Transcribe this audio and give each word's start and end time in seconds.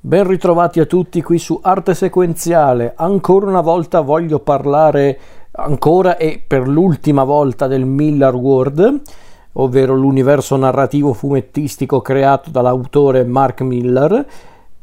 Ben 0.00 0.24
ritrovati 0.28 0.78
a 0.78 0.86
tutti 0.86 1.20
qui 1.22 1.40
su 1.40 1.58
Arte 1.60 1.92
Sequenziale. 1.92 2.92
Ancora 2.94 3.46
una 3.46 3.60
volta 3.60 4.00
voglio 4.00 4.38
parlare 4.38 5.18
ancora 5.50 6.16
e 6.16 6.40
per 6.46 6.68
l'ultima 6.68 7.24
volta 7.24 7.66
del 7.66 7.84
Miller 7.84 8.32
World, 8.32 9.02
ovvero 9.54 9.96
l'universo 9.96 10.54
narrativo 10.54 11.12
fumettistico 11.14 12.00
creato 12.00 12.50
dall'autore 12.50 13.24
Mark 13.24 13.62
Miller 13.62 14.24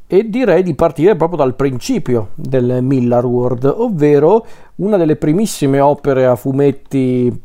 e 0.05 0.29
direi 0.29 0.63
di 0.63 0.75
partire 0.75 1.15
proprio 1.15 1.37
dal 1.37 1.55
principio 1.55 2.31
del 2.35 2.79
Miller 2.81 3.25
World, 3.25 3.73
ovvero 3.77 4.45
una 4.75 4.97
delle 4.97 5.15
primissime 5.15 5.79
opere 5.79 6.25
a 6.25 6.35
fumetti 6.35 7.41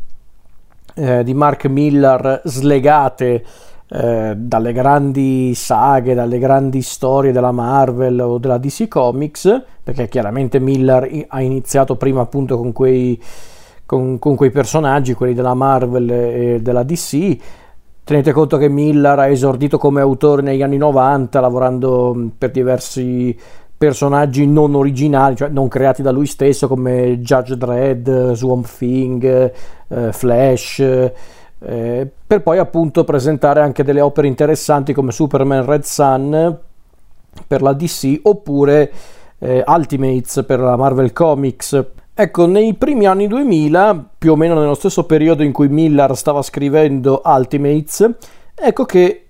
eh, 0.94 1.22
di 1.22 1.34
Mark 1.34 1.66
Miller 1.66 2.42
slegate 2.44 3.44
eh, 3.92 4.34
dalle 4.36 4.72
grandi 4.72 5.52
saghe, 5.56 6.14
dalle 6.14 6.38
grandi 6.38 6.80
storie 6.80 7.32
della 7.32 7.50
Marvel 7.50 8.20
o 8.20 8.38
della 8.38 8.56
DC 8.58 8.86
Comics, 8.86 9.62
perché 9.82 10.08
chiaramente 10.08 10.60
Miller 10.60 11.26
ha 11.26 11.40
iniziato 11.40 11.96
prima 11.96 12.20
appunto 12.20 12.56
con 12.56 12.72
quei, 12.72 13.20
con, 13.84 14.20
con 14.20 14.36
quei 14.36 14.52
personaggi, 14.52 15.14
quelli 15.14 15.34
della 15.34 15.54
Marvel 15.54 16.08
e 16.08 16.60
della 16.62 16.84
DC. 16.84 17.36
Tenete 18.04 18.30
conto 18.30 18.56
che 18.58 18.68
Miller 18.68 19.18
ha 19.18 19.26
esordito 19.26 19.76
come 19.76 20.00
autore 20.00 20.42
negli 20.42 20.62
anni 20.62 20.76
90, 20.76 21.40
lavorando 21.40 22.30
per 22.38 22.52
diversi 22.52 23.36
personaggi 23.76 24.46
non 24.46 24.76
originali, 24.76 25.34
cioè 25.34 25.48
non 25.48 25.66
creati 25.66 26.02
da 26.02 26.12
lui 26.12 26.26
stesso, 26.26 26.68
come 26.68 27.18
Judge 27.20 27.56
Dredd, 27.56 28.08
Swamp 28.34 28.68
Thing, 28.68 29.52
eh, 29.88 30.12
Flash 30.12 30.80
eh, 31.62 32.08
per 32.26 32.42
poi 32.42 32.58
appunto 32.58 33.04
presentare 33.04 33.60
anche 33.60 33.84
delle 33.84 34.00
opere 34.00 34.26
interessanti 34.26 34.92
come 34.92 35.12
Superman 35.12 35.64
Red 35.64 35.82
Sun 35.82 36.58
per 37.46 37.62
la 37.62 37.72
DC 37.72 38.20
oppure 38.22 38.92
eh, 39.38 39.64
Ultimates 39.66 40.44
per 40.46 40.60
la 40.60 40.76
Marvel 40.76 41.12
Comics. 41.12 41.84
Ecco, 42.14 42.46
nei 42.46 42.74
primi 42.74 43.06
anni 43.06 43.26
2000, 43.26 44.10
più 44.18 44.32
o 44.32 44.36
meno 44.36 44.58
nello 44.58 44.74
stesso 44.74 45.04
periodo 45.04 45.42
in 45.42 45.52
cui 45.52 45.68
Miller 45.68 46.14
stava 46.16 46.42
scrivendo 46.42 47.22
Ultimates, 47.24 48.10
ecco 48.54 48.84
che 48.84 49.26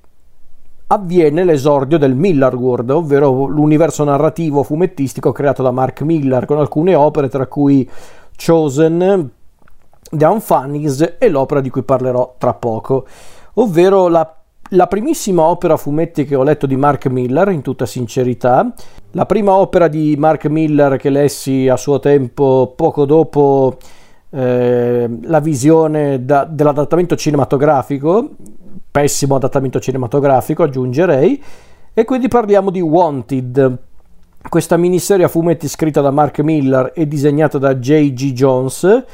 avviene 0.88 1.44
l'esordio 1.44 1.98
del 1.98 2.16
Miller 2.16 2.54
World, 2.56 2.90
ovvero 2.90 3.46
l'universo 3.46 4.02
narrativo 4.02 4.64
fumettistico 4.64 5.30
creato 5.30 5.62
da 5.62 5.70
Mark 5.70 6.00
Miller, 6.02 6.46
con 6.46 6.58
alcune 6.58 6.96
opere 6.96 7.28
tra 7.28 7.46
cui 7.46 7.88
Chosen, 8.36 9.30
The 10.10 10.24
Unfunnies 10.24 11.16
e 11.18 11.28
l'opera 11.28 11.60
di 11.60 11.70
cui 11.70 11.82
parlerò 11.82 12.34
tra 12.36 12.54
poco, 12.54 13.06
ovvero 13.54 14.08
la, 14.08 14.36
la 14.70 14.86
primissima 14.86 15.42
opera 15.42 15.74
a 15.74 15.76
fumetti 15.76 16.24
che 16.24 16.34
ho 16.34 16.42
letto 16.42 16.66
di 16.66 16.76
Mark 16.76 17.06
Miller, 17.06 17.48
in 17.50 17.62
tutta 17.62 17.86
sincerità, 17.86 18.72
la 19.12 19.26
prima 19.26 19.54
opera 19.54 19.88
di 19.88 20.16
Mark 20.18 20.46
Miller 20.46 20.96
che 20.96 21.10
lessi 21.10 21.68
a 21.68 21.76
suo 21.76 22.00
tempo 22.00 22.72
poco 22.76 23.04
dopo 23.04 23.76
eh, 24.30 25.08
la 25.22 25.40
visione 25.40 26.24
da, 26.24 26.44
dell'adattamento 26.44 27.16
cinematografico, 27.16 28.30
pessimo 28.90 29.36
adattamento 29.36 29.80
cinematografico 29.80 30.62
aggiungerei, 30.62 31.42
e 31.92 32.04
quindi 32.04 32.28
parliamo 32.28 32.70
di 32.70 32.80
Wanted, 32.80 33.78
questa 34.48 34.76
miniserie 34.76 35.24
a 35.24 35.28
fumetti 35.28 35.68
scritta 35.68 36.00
da 36.00 36.10
Mark 36.10 36.38
Miller 36.40 36.92
e 36.94 37.06
disegnata 37.06 37.58
da 37.58 37.76
J.G. 37.76 38.32
Jones, 38.32 39.04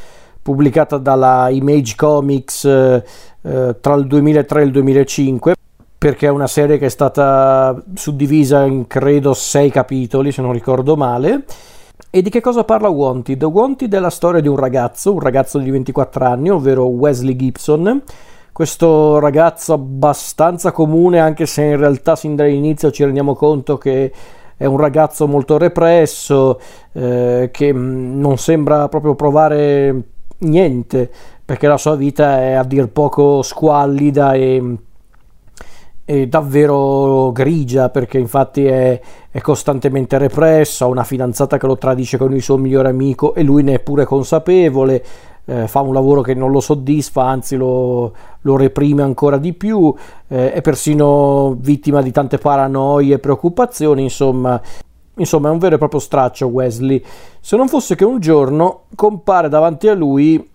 pubblicata 0.46 0.96
dalla 0.98 1.48
Image 1.50 1.96
Comics 1.96 2.64
eh, 2.66 3.04
eh, 3.42 3.76
tra 3.80 3.94
il 3.94 4.06
2003 4.06 4.60
e 4.60 4.64
il 4.64 4.70
2005 4.70 5.54
perché 5.98 6.28
è 6.28 6.30
una 6.30 6.46
serie 6.46 6.78
che 6.78 6.86
è 6.86 6.88
stata 6.88 7.82
suddivisa 7.94 8.62
in 8.62 8.86
credo 8.86 9.34
sei 9.34 9.70
capitoli 9.70 10.30
se 10.30 10.42
non 10.42 10.52
ricordo 10.52 10.94
male 10.94 11.42
e 12.10 12.22
di 12.22 12.30
che 12.30 12.40
cosa 12.40 12.62
parla 12.62 12.88
Wanted? 12.88 13.42
Wanted 13.42 13.92
è 13.92 13.98
la 13.98 14.10
storia 14.10 14.40
di 14.40 14.46
un 14.46 14.56
ragazzo, 14.56 15.12
un 15.12 15.20
ragazzo 15.20 15.58
di 15.58 15.70
24 15.70 16.24
anni, 16.24 16.50
ovvero 16.50 16.84
Wesley 16.84 17.34
Gibson. 17.34 18.02
Questo 18.52 19.18
ragazzo 19.18 19.72
abbastanza 19.72 20.72
comune, 20.72 21.18
anche 21.18 21.46
se 21.46 21.62
in 21.62 21.76
realtà 21.76 22.14
sin 22.14 22.36
dall'inizio 22.36 22.90
ci 22.90 23.04
rendiamo 23.04 23.34
conto 23.34 23.76
che 23.76 24.12
è 24.56 24.64
un 24.64 24.76
ragazzo 24.76 25.26
molto 25.26 25.58
represso, 25.58 26.60
eh, 26.92 27.50
che 27.52 27.72
mm, 27.72 28.20
non 28.20 28.38
sembra 28.38 28.88
proprio 28.88 29.14
provare 29.14 30.14
niente, 30.38 31.10
perché 31.44 31.66
la 31.66 31.78
sua 31.78 31.94
vita 31.94 32.40
è 32.40 32.52
a 32.52 32.64
dir 32.64 32.88
poco 32.88 33.42
squallida 33.42 34.32
e, 34.32 34.76
e 36.04 36.26
davvero 36.26 37.32
grigia, 37.32 37.88
perché 37.88 38.18
infatti 38.18 38.64
è, 38.64 39.00
è, 39.30 39.40
costantemente 39.40 40.18
represso, 40.18 40.84
ha 40.84 40.88
una 40.88 41.04
fidanzata 41.04 41.58
che 41.58 41.66
lo 41.66 41.78
tradisce 41.78 42.18
con 42.18 42.34
il 42.34 42.42
suo 42.42 42.56
migliore 42.56 42.88
amico 42.88 43.34
e 43.34 43.42
lui 43.42 43.62
ne 43.62 43.74
è 43.74 43.80
pure 43.80 44.04
consapevole. 44.04 45.04
Eh, 45.48 45.68
fa 45.68 45.80
un 45.80 45.94
lavoro 45.94 46.22
che 46.22 46.34
non 46.34 46.50
lo 46.50 46.58
soddisfa, 46.58 47.22
anzi 47.22 47.54
lo, 47.54 48.12
lo 48.40 48.56
reprime 48.56 49.02
ancora 49.02 49.38
di 49.38 49.52
più, 49.52 49.94
eh, 50.26 50.52
è 50.52 50.60
persino 50.60 51.54
vittima 51.60 52.02
di 52.02 52.10
tante 52.10 52.38
paranoie 52.38 53.14
e 53.14 53.18
preoccupazioni, 53.20 54.02
insomma 54.02 54.60
Insomma, 55.18 55.48
è 55.48 55.52
un 55.52 55.58
vero 55.58 55.76
e 55.76 55.78
proprio 55.78 56.00
straccio 56.00 56.46
Wesley, 56.46 57.02
se 57.40 57.56
non 57.56 57.68
fosse 57.68 57.94
che 57.94 58.04
un 58.04 58.20
giorno 58.20 58.82
compare 58.94 59.48
davanti 59.48 59.88
a 59.88 59.94
lui 59.94 60.50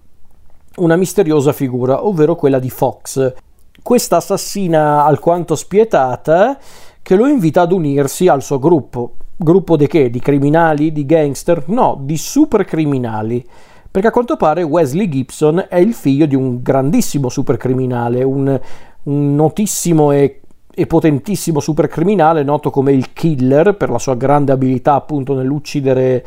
una 0.76 0.96
misteriosa 0.96 1.52
figura, 1.52 2.06
ovvero 2.06 2.36
quella 2.36 2.60
di 2.60 2.70
Fox, 2.70 3.34
questa 3.82 4.18
assassina 4.18 5.04
alquanto 5.04 5.56
spietata 5.56 6.58
che 7.02 7.16
lo 7.16 7.28
invita 7.28 7.62
ad 7.62 7.72
unirsi 7.72 8.28
al 8.28 8.44
suo 8.44 8.60
gruppo. 8.60 9.16
Gruppo 9.36 9.76
di 9.76 9.88
che? 9.88 10.12
Di 10.12 10.20
criminali? 10.20 10.92
Di 10.92 11.06
gangster? 11.06 11.64
No, 11.68 11.98
di 12.00 12.18
super 12.18 12.64
criminali. 12.64 13.44
Perché 13.90 14.08
a 14.08 14.12
quanto 14.12 14.38
pare 14.38 14.62
Wesley 14.62 15.10
Gibson 15.10 15.66
è 15.68 15.78
il 15.78 15.94
figlio 15.94 16.28
di 16.28 16.36
un 16.36 16.62
grandissimo 16.62 17.28
supercriminale, 17.28 18.24
un, 18.24 18.60
un 19.04 19.36
notissimo 19.36 20.12
e 20.12 20.42
e 20.74 20.88
potentissimo 20.88 21.60
supercriminale 21.60 22.44
noto 22.44 22.70
come 22.70 22.94
il 22.94 23.14
killer 23.14 23.76
per 23.76 23.90
la 23.90 24.00
sua 24.00 24.16
grande 24.16 24.52
abilità 24.52 24.94
appunto 24.94 25.34
nell'uccidere 25.34 26.26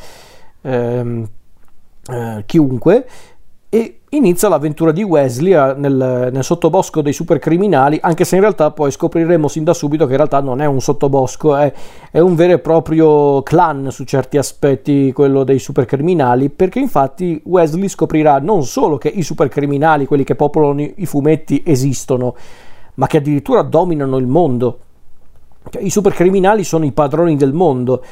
ehm, 0.63 1.29
eh, 2.09 2.43
chiunque. 2.47 3.07
E 3.69 4.01
inizia 4.11 4.49
l'avventura 4.49 4.93
di 4.93 5.03
Wesley 5.03 5.53
eh, 5.53 5.75
nel, 5.77 6.31
nel, 6.33 6.45
sottobosco 6.45 7.03
dei 7.03 7.13
supercriminali 7.13 7.99
anche 8.01 8.25
se 8.25 8.37
in 8.37 8.43
realtà 8.43 8.71
poi 8.71 8.93
scopriremo 8.93 9.49
sin 9.49 9.65
da 9.65 9.75
subito 9.75 10.05
che 10.05 10.13
in 10.13 10.19
realtà 10.19 10.41
non 10.41 10.61
è 10.61 10.67
un 10.67 10.81
sottobosco 10.81 11.57
è, 11.57 11.73
è 12.13 12.21
un 12.21 12.37
vero 12.37 12.53
e 12.53 12.59
proprio 12.61 13.43
clan 13.43 13.91
su 13.91 14.05
certi 14.05 14.39
aspetti 14.39 15.13
quello 15.13 15.43
dei 15.43 15.59
supercriminali 15.59 16.51
perché 16.51 16.79
infatti 16.79 17.41
Wesley 17.45 17.89
scoprirà 17.89 18.39
non 18.39 18.63
solo 18.63 18.97
che 18.99 19.09
i 19.09 19.23
supercriminali 19.23 20.07
quelli 20.07 20.23
che 20.23 20.37
popolano 20.37 20.81
i 20.81 21.07
fumetti 21.07 21.63
esistono 21.67 22.37
ma 22.95 23.07
che 23.07 23.19
addirittura 23.19 23.63
dominano 23.63 24.17
il 24.17 24.27
mondo. 24.27 24.79
Cioè, 25.71 25.83
I 25.83 25.91
supercriminali 25.91 26.65
sono 26.65 26.85
i 26.85 26.93
padroni 26.93 27.37
del 27.37 27.53
mondo 27.53 28.03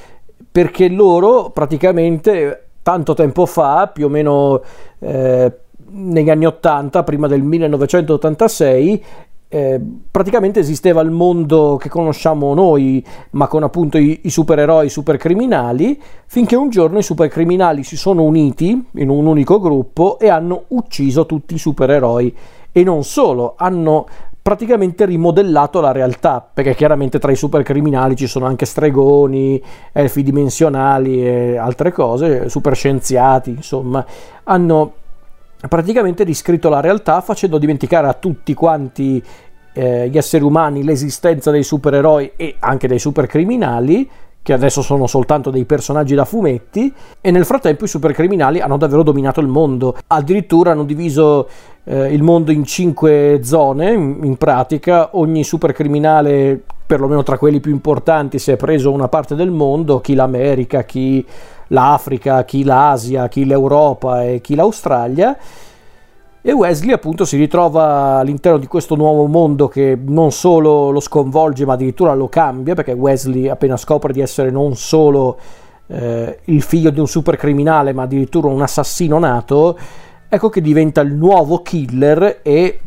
perché 0.51 0.89
loro 0.89 1.51
praticamente 1.51 2.67
tanto 2.83 3.15
tempo 3.15 3.47
fa, 3.47 3.89
più 3.89 4.07
o 4.07 4.09
meno 4.09 4.61
eh, 4.99 5.53
negli 5.91 6.31
anni 6.31 6.47
80, 6.47 7.03
prima 7.05 7.27
del 7.27 7.43
1986, 7.43 9.05
eh, 9.49 9.79
praticamente 10.11 10.61
esisteva 10.61 11.03
il 11.03 11.11
mondo 11.11 11.77
che 11.77 11.91
conosciamo 11.91 12.55
noi, 12.55 13.05
ma 13.33 13.47
con 13.49 13.63
appunto 13.63 13.99
i, 13.99 14.21
i 14.23 14.31
supereroi, 14.31 14.87
i 14.87 14.91
supercriminali, 14.91 16.01
finché 16.27 16.57
un 16.57 16.71
giorno 16.71 16.99
i 16.99 17.03
supercriminali 17.03 17.85
si 17.85 17.97
sono 17.97 18.23
uniti 18.23 18.83
in 18.93 19.11
un 19.11 19.27
unico 19.27 19.61
gruppo 19.61 20.19
e 20.19 20.29
hanno 20.29 20.65
ucciso 20.69 21.27
tutti 21.27 21.55
i 21.55 21.59
supereroi. 21.59 22.35
E 22.73 22.83
non 22.83 23.05
solo, 23.05 23.53
hanno 23.59 24.07
praticamente 24.43 25.05
rimodellato 25.05 25.81
la 25.81 25.93
realtà, 25.93 26.45
perché 26.53 26.75
chiaramente 26.75 27.21
tra 27.21 27.31
i 27.31 27.37
supercriminali 27.37 28.17
ci 28.17 28.27
sono 28.27 28.47
anche 28.47 28.67
stregoni, 28.67 29.63
elfi 29.93 30.25
dimensionali 30.25 31.25
e 31.25 31.57
altre 31.57 31.93
cose, 31.93 32.49
superscienziati, 32.49 33.51
insomma, 33.51 34.05
hanno 34.45 34.95
praticamente 35.69 36.25
riscritto 36.25 36.69
la 36.69 36.81
realtà 36.81 37.21
facendo 37.21 37.57
dimenticare 37.57 38.09
a 38.09 38.15
tutti 38.15 38.53
quanti 38.53 39.23
eh, 39.75 40.09
gli 40.09 40.19
esseri 40.19 40.43
umani 40.43 40.83
l'esistenza 40.83 41.53
dei 41.53 41.63
supereroi 41.63 42.33
e 42.35 42.57
anche 42.59 42.89
dei 42.89 42.99
supercriminali 42.99 44.11
che 44.43 44.53
adesso 44.53 44.83
sono 44.83 45.07
soltanto 45.07 45.51
dei 45.51 45.65
personaggi 45.65 46.17
da 46.17 46.25
fumetti, 46.25 46.93
e 47.21 47.31
nel 47.31 47.45
frattempo 47.45 47.85
i 47.85 47.89
supercriminali 47.89 48.59
hanno 48.59 48.77
davvero 48.77 49.05
dominato 49.05 49.39
il 49.39 49.47
mondo. 49.47 49.97
Addirittura 50.09 50.73
hanno 50.73 50.83
diviso 50.83 51.49
eh, 51.85 52.13
il 52.13 52.23
mondo 52.23 52.53
in 52.53 52.65
cinque 52.65 53.41
zone, 53.43 53.93
in, 53.93 54.21
in 54.23 54.37
pratica, 54.37 55.11
ogni 55.13 55.45
supercriminale, 55.45 56.61
perlomeno 56.87 57.23
tra 57.23 57.39
quelli 57.39 57.61
più 57.61 57.73
importanti, 57.73 58.39
si 58.39 58.51
è 58.51 58.57
preso 58.57 58.93
una 58.93 59.09
parte 59.09 59.35
del 59.35 59.51
mondo, 59.51 60.01
chi 60.01 60.15
l'America, 60.15 60.85
chi 60.85 61.25
l'Africa, 61.69 62.45
chi 62.45 62.65
l'Asia, 62.65 63.29
chi 63.29 63.45
l'Europa 63.45 64.25
e 64.25 64.41
chi 64.41 64.55
l'Australia. 64.55 65.37
E 66.45 66.53
Wesley 66.53 66.93
appunto 66.93 67.25
si 67.25 67.37
ritrova 67.37 68.19
all'interno 68.19 68.59
di 68.59 68.67
questo 68.67 68.97
nuovo 68.97 69.27
mondo 69.27 69.69
che 69.69 69.97
non 70.05 70.33
solo 70.33 70.91
lo 70.91 70.99
sconvolge 70.99 71.65
ma 71.65 71.75
addirittura 71.75 72.15
lo 72.15 72.29
cambia 72.29 72.75
perché 72.75 72.91
Wesley 72.91 73.47
appena 73.47 73.77
scopre 73.77 74.13
di 74.13 74.21
essere 74.21 74.51
non 74.51 74.75
solo 74.75 75.39
eh, 75.87 76.41
il 76.47 76.63
figlio 76.63 76.91
di 76.91 76.99
un 76.99 77.07
supercriminale 77.07 77.93
ma 77.93 78.03
addirittura 78.03 78.49
un 78.49 78.61
assassino 78.61 79.21
nato, 79.21 79.79
ecco 80.35 80.49
che 80.49 80.63
diventa 80.63 81.03
il 81.03 81.13
nuovo 81.13 81.61
killer 81.61 82.41
e 82.41 82.81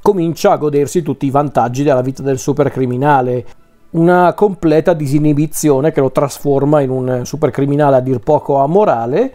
comincia 0.00 0.52
a 0.52 0.56
godersi 0.56 1.02
tutti 1.02 1.26
i 1.26 1.30
vantaggi 1.30 1.82
della 1.82 2.00
vita 2.00 2.22
del 2.22 2.38
supercriminale. 2.38 3.44
Una 3.90 4.32
completa 4.32 4.94
disinibizione 4.94 5.92
che 5.92 6.00
lo 6.00 6.10
trasforma 6.10 6.80
in 6.80 6.88
un 6.88 7.26
supercriminale 7.26 7.96
a 7.96 8.00
dir 8.00 8.18
poco 8.20 8.60
amorale 8.60 9.34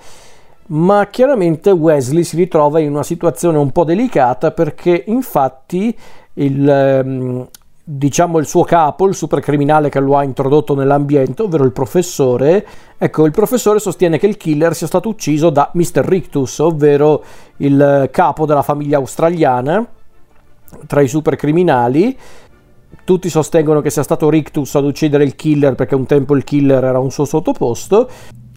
ma 0.72 1.08
chiaramente 1.08 1.70
Wesley 1.70 2.24
si 2.24 2.36
ritrova 2.36 2.80
in 2.80 2.90
una 2.90 3.04
situazione 3.04 3.58
un 3.60 3.72
po' 3.72 3.84
delicata 3.84 4.52
perché 4.52 5.04
infatti 5.08 5.96
il, 6.34 6.68
ehm, 6.68 7.48
diciamo 7.92 8.38
il 8.38 8.46
suo 8.46 8.64
capo, 8.64 9.08
il 9.08 9.16
supercriminale 9.16 9.90
che 9.90 10.00
lo 10.00 10.16
ha 10.16 10.24
introdotto 10.24 10.76
nell'ambiente, 10.76 11.42
ovvero 11.42 11.64
il 11.64 11.72
professore, 11.72 12.64
ecco 12.96 13.26
il 13.26 13.32
professore 13.32 13.80
sostiene 13.80 14.20
che 14.20 14.28
il 14.28 14.38
killer 14.38 14.76
sia 14.76 14.86
stato 14.86 15.10
ucciso 15.10 15.50
da 15.50 15.72
Mr. 15.74 16.06
Rictus, 16.06 16.60
ovvero 16.60 17.24
il 17.58 18.08
capo 18.12 18.46
della 18.46 18.62
famiglia 18.62 18.98
australiana 18.98 19.84
tra 20.86 21.02
i 21.02 21.08
supercriminali 21.08 22.16
tutti 23.04 23.28
sostengono 23.28 23.82
che 23.82 23.90
sia 23.90 24.04
stato 24.04 24.30
Rictus 24.30 24.76
ad 24.76 24.84
uccidere 24.84 25.24
il 25.24 25.36
killer 25.36 25.74
perché 25.74 25.96
un 25.96 26.06
tempo 26.06 26.36
il 26.36 26.44
killer 26.44 26.84
era 26.84 27.00
un 27.00 27.10
suo 27.10 27.26
sottoposto 27.26 28.08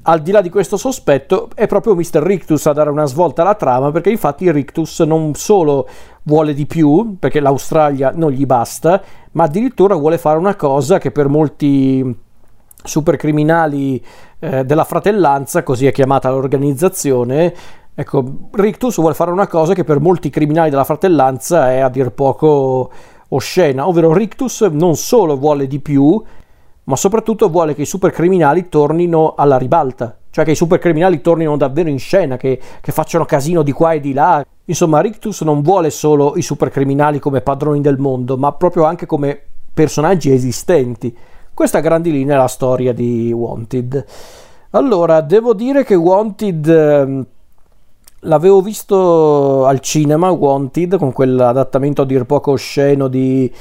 al 0.04 0.20
di 0.20 0.32
là 0.32 0.40
di 0.40 0.50
questo 0.50 0.76
sospetto, 0.76 1.48
è 1.54 1.66
proprio 1.66 1.94
Mr. 1.94 2.22
Rictus 2.22 2.66
a 2.66 2.72
dare 2.72 2.90
una 2.90 3.06
svolta 3.06 3.42
alla 3.42 3.54
trama, 3.54 3.92
perché 3.92 4.10
infatti 4.10 4.50
Rictus 4.50 5.00
non 5.00 5.34
solo 5.34 5.88
vuole 6.24 6.54
di 6.54 6.66
più, 6.66 7.16
perché 7.18 7.40
l'Australia 7.40 8.12
non 8.14 8.30
gli 8.30 8.46
basta, 8.46 9.02
ma 9.32 9.44
addirittura 9.44 9.94
vuole 9.94 10.18
fare 10.18 10.38
una 10.38 10.56
cosa 10.56 10.98
che 10.98 11.10
per 11.10 11.28
molti 11.28 12.16
supercriminali 12.84 14.04
eh, 14.38 14.64
della 14.64 14.84
fratellanza, 14.84 15.62
così 15.62 15.86
è 15.86 15.92
chiamata 15.92 16.30
l'organizzazione, 16.30 17.54
ecco, 17.94 18.48
Rictus 18.52 18.96
vuole 18.96 19.14
fare 19.14 19.30
una 19.30 19.46
cosa 19.46 19.74
che 19.74 19.84
per 19.84 20.00
molti 20.00 20.30
criminali 20.30 20.70
della 20.70 20.84
fratellanza 20.84 21.70
è 21.72 21.78
a 21.78 21.88
dir 21.88 22.10
poco 22.10 22.90
oscena, 23.28 23.86
ovvero 23.86 24.12
Rictus 24.12 24.62
non 24.62 24.96
solo 24.96 25.36
vuole 25.36 25.66
di 25.66 25.80
più, 25.80 26.22
ma 26.84 26.96
soprattutto 26.96 27.48
vuole 27.48 27.74
che 27.74 27.82
i 27.82 27.86
supercriminali 27.86 28.68
tornino 28.68 29.34
alla 29.36 29.56
ribalta, 29.56 30.16
cioè 30.32 30.44
che 30.44 30.52
i 30.52 30.56
supercriminali 30.56 31.20
tornino 31.20 31.56
davvero 31.58 31.90
in 31.90 31.98
scena, 31.98 32.36
che, 32.36 32.58
che 32.80 32.90
facciano 32.90 33.26
casino 33.26 33.62
di 33.62 33.70
qua 33.70 33.92
e 33.92 34.00
di 34.00 34.14
là. 34.14 34.44
Insomma, 34.64 35.00
Rictus 35.00 35.42
non 35.42 35.60
vuole 35.60 35.90
solo 35.90 36.32
i 36.36 36.42
supercriminali 36.42 37.18
come 37.18 37.42
padroni 37.42 37.82
del 37.82 37.98
mondo, 37.98 38.38
ma 38.38 38.50
proprio 38.52 38.84
anche 38.84 39.04
come 39.04 39.40
personaggi 39.74 40.32
esistenti. 40.32 41.14
Questa 41.52 41.78
a 41.78 41.80
grandi 41.82 42.10
linee 42.10 42.34
è 42.34 42.38
la 42.38 42.48
storia 42.48 42.94
di 42.94 43.30
Wanted. 43.30 44.04
Allora, 44.70 45.20
devo 45.20 45.52
dire 45.52 45.84
che 45.84 45.94
Wanted 45.94 46.66
eh, 46.66 47.24
l'avevo 48.20 48.62
visto 48.62 49.66
al 49.66 49.80
cinema, 49.80 50.30
Wanted, 50.30 50.96
con 50.96 51.12
quell'adattamento 51.12 52.02
a 52.02 52.06
dir 52.06 52.24
poco 52.24 52.52
osceno 52.52 53.08
di 53.08 53.52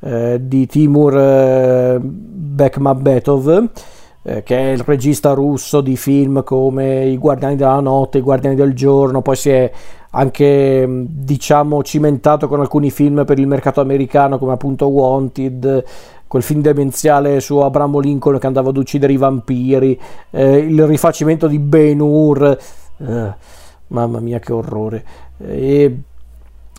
eh, 0.00 0.38
di 0.40 0.66
Timur 0.66 1.16
eh, 1.16 1.98
Bekmambetov 2.00 3.68
eh, 4.28 4.42
che 4.42 4.56
è 4.58 4.72
il 4.72 4.80
regista 4.80 5.32
russo 5.32 5.80
di 5.80 5.96
film 5.96 6.44
come 6.44 7.06
I 7.06 7.16
Guardiani 7.16 7.56
della 7.56 7.80
Notte, 7.80 8.18
I 8.18 8.20
Guardiani 8.20 8.54
del 8.54 8.74
Giorno, 8.74 9.22
poi 9.22 9.36
si 9.36 9.48
è 9.48 9.70
anche 10.10 10.86
mm, 10.86 11.04
diciamo 11.08 11.82
cimentato 11.82 12.46
con 12.46 12.60
alcuni 12.60 12.90
film 12.90 13.24
per 13.24 13.38
il 13.38 13.46
mercato 13.46 13.80
americano 13.80 14.38
come 14.38 14.52
appunto 14.52 14.86
Wanted 14.88 15.84
quel 16.26 16.42
film 16.42 16.60
demenziale 16.60 17.40
su 17.40 17.56
Abramo 17.56 17.98
Lincoln 17.98 18.38
che 18.38 18.46
andava 18.46 18.68
ad 18.68 18.76
uccidere 18.76 19.14
i 19.14 19.16
vampiri 19.16 19.98
eh, 20.30 20.58
il 20.58 20.86
rifacimento 20.86 21.46
di 21.46 21.58
Ben 21.58 22.00
Hur 22.00 22.58
eh, 22.98 23.34
mamma 23.88 24.20
mia 24.20 24.38
che 24.38 24.52
orrore. 24.52 25.04
E 25.38 25.98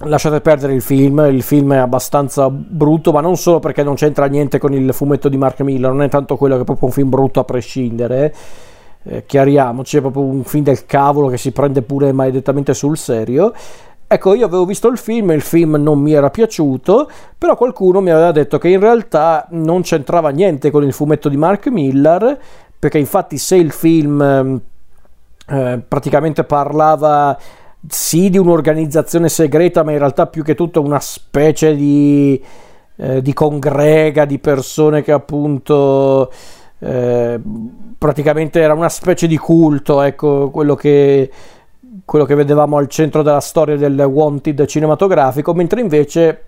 Lasciate 0.03 0.39
perdere 0.39 0.73
il 0.73 0.81
film, 0.81 1.19
il 1.29 1.41
film 1.41 1.73
è 1.73 1.77
abbastanza 1.77 2.49
brutto, 2.49 3.11
ma 3.11 3.19
non 3.19 3.35
solo 3.35 3.59
perché 3.59 3.83
non 3.83 3.95
c'entra 3.95 4.27
niente 4.27 4.57
con 4.57 4.73
il 4.73 4.93
fumetto 4.93 5.27
di 5.27 5.35
Mark 5.35 5.59
Miller, 5.59 5.91
non 5.91 6.03
è 6.03 6.09
tanto 6.09 6.37
quello 6.37 6.55
che 6.55 6.61
è 6.61 6.63
proprio 6.63 6.87
un 6.87 6.93
film 6.93 7.09
brutto 7.09 7.41
a 7.41 7.43
prescindere. 7.43 8.33
Eh, 9.03 9.25
chiariamoci, 9.25 9.97
è 9.97 10.01
proprio 10.01 10.23
un 10.23 10.43
film 10.45 10.63
del 10.63 10.85
cavolo 10.85 11.27
che 11.27 11.37
si 11.37 11.51
prende 11.51 11.81
pure 11.81 12.13
maledettamente 12.13 12.73
sul 12.73 12.97
serio. 12.97 13.53
Ecco, 14.07 14.33
io 14.35 14.45
avevo 14.45 14.65
visto 14.65 14.87
il 14.87 14.97
film, 14.97 15.31
il 15.31 15.41
film 15.41 15.75
non 15.75 15.99
mi 15.99 16.13
era 16.13 16.29
piaciuto, 16.29 17.09
però 17.37 17.57
qualcuno 17.57 17.99
mi 17.99 18.09
aveva 18.09 18.31
detto 18.31 18.57
che 18.57 18.69
in 18.69 18.79
realtà 18.79 19.47
non 19.49 19.81
c'entrava 19.81 20.29
niente 20.29 20.71
con 20.71 20.83
il 20.83 20.93
fumetto 20.93 21.27
di 21.27 21.35
Mark 21.35 21.67
Miller, 21.67 22.39
perché 22.79 22.97
infatti 22.97 23.37
se 23.37 23.57
il 23.57 23.71
film 23.71 24.21
eh, 24.21 25.81
praticamente 25.85 26.45
parlava 26.45 27.37
sì 27.87 28.29
di 28.29 28.37
un'organizzazione 28.37 29.29
segreta, 29.29 29.83
ma 29.83 29.91
in 29.91 29.99
realtà 29.99 30.27
più 30.27 30.43
che 30.43 30.55
tutto 30.55 30.81
una 30.81 30.99
specie 30.99 31.75
di, 31.75 32.41
eh, 32.97 33.21
di 33.21 33.33
congrega 33.33 34.25
di 34.25 34.39
persone 34.39 35.01
che 35.01 35.11
appunto 35.11 36.31
eh, 36.79 37.39
praticamente 37.97 38.59
era 38.59 38.73
una 38.73 38.89
specie 38.89 39.27
di 39.27 39.37
culto, 39.37 40.01
ecco 40.01 40.49
quello 40.49 40.75
che, 40.75 41.31
quello 42.05 42.25
che 42.25 42.35
vedevamo 42.35 42.77
al 42.77 42.87
centro 42.87 43.21
della 43.23 43.41
storia 43.41 43.77
del 43.77 43.99
wanted 43.99 44.65
cinematografico, 44.65 45.53
mentre 45.53 45.81
invece 45.81 46.43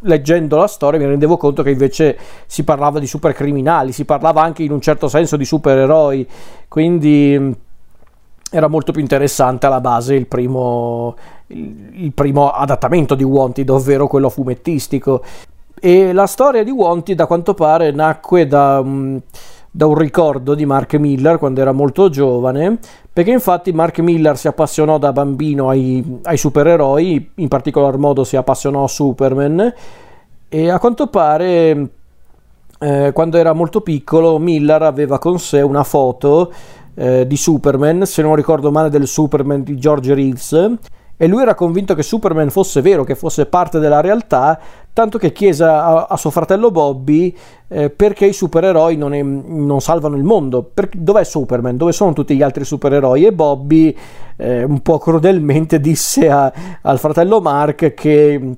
leggendo 0.00 0.56
la 0.56 0.66
storia 0.66 0.98
mi 0.98 1.06
rendevo 1.06 1.36
conto 1.36 1.62
che 1.62 1.70
invece 1.70 2.16
si 2.46 2.64
parlava 2.64 2.98
di 2.98 3.06
supercriminali, 3.06 3.92
si 3.92 4.04
parlava 4.04 4.42
anche 4.42 4.62
in 4.62 4.72
un 4.72 4.80
certo 4.80 5.08
senso 5.08 5.36
di 5.36 5.44
supereroi, 5.44 6.26
quindi 6.68 7.54
era 8.50 8.68
molto 8.68 8.92
più 8.92 9.00
interessante 9.00 9.66
alla 9.66 9.80
base 9.80 10.14
il 10.14 10.26
primo, 10.26 11.16
il, 11.48 12.12
primo 12.12 12.50
adattamento 12.50 13.14
di 13.14 13.24
Wanted, 13.24 13.68
ovvero 13.68 14.06
quello 14.06 14.28
fumettistico. 14.28 15.22
E 15.78 16.12
la 16.12 16.26
storia 16.26 16.62
di 16.62 16.70
Wanted, 16.70 17.20
a 17.20 17.26
quanto 17.26 17.54
pare, 17.54 17.90
nacque 17.90 18.46
da, 18.46 18.80
um, 18.80 19.20
da, 19.70 19.86
un 19.86 19.94
ricordo 19.94 20.54
di 20.54 20.64
Mark 20.64 20.94
Miller 20.94 21.38
quando 21.38 21.60
era 21.60 21.72
molto 21.72 22.08
giovane, 22.08 22.78
perché 23.12 23.30
infatti 23.30 23.72
Mark 23.72 23.98
Miller 23.98 24.38
si 24.38 24.48
appassionò 24.48 24.98
da 24.98 25.12
bambino 25.12 25.68
ai, 25.68 26.20
ai 26.22 26.36
supereroi, 26.36 27.32
in 27.34 27.48
particolar 27.48 27.98
modo 27.98 28.24
si 28.24 28.36
appassionò 28.36 28.84
a 28.84 28.88
Superman, 28.88 29.74
e 30.48 30.70
a 30.70 30.78
quanto 30.78 31.08
pare, 31.08 31.90
eh, 32.78 33.10
quando 33.12 33.36
era 33.36 33.52
molto 33.52 33.80
piccolo, 33.80 34.38
Miller 34.38 34.82
aveva 34.82 35.18
con 35.18 35.38
sé 35.38 35.60
una 35.60 35.82
foto 35.82 36.52
eh, 36.96 37.26
di 37.26 37.36
Superman, 37.36 38.04
se 38.04 38.22
non 38.22 38.34
ricordo 38.34 38.70
male 38.70 38.88
del 38.88 39.06
Superman 39.06 39.62
di 39.62 39.76
George 39.76 40.14
Reeves, 40.14 40.78
e 41.18 41.26
lui 41.28 41.40
era 41.40 41.54
convinto 41.54 41.94
che 41.94 42.02
Superman 42.02 42.50
fosse 42.50 42.82
vero, 42.82 43.02
che 43.02 43.14
fosse 43.14 43.46
parte 43.46 43.78
della 43.78 44.00
realtà, 44.00 44.58
tanto 44.92 45.16
che 45.16 45.32
chiese 45.32 45.64
a, 45.64 46.04
a 46.04 46.16
suo 46.16 46.30
fratello 46.30 46.70
Bobby 46.70 47.34
eh, 47.68 47.88
perché 47.88 48.26
i 48.26 48.34
supereroi 48.34 48.96
non, 48.96 49.14
è, 49.14 49.22
non, 49.22 49.80
salvano 49.80 50.16
il 50.16 50.24
mondo, 50.24 50.62
per, 50.62 50.90
dov'è 50.94 51.24
Superman, 51.24 51.76
dove 51.76 51.92
sono 51.92 52.12
tutti 52.12 52.36
gli 52.36 52.42
altri 52.42 52.64
supereroi? 52.64 53.24
E 53.24 53.32
Bobby 53.32 53.96
eh, 54.36 54.62
un 54.64 54.80
po' 54.80 54.98
crudelmente 54.98 55.80
disse 55.80 56.28
a, 56.28 56.52
al 56.82 56.98
fratello 56.98 57.40
Mark 57.40 57.94
che 57.94 58.56